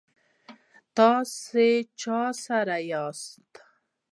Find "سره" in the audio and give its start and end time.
2.43-2.77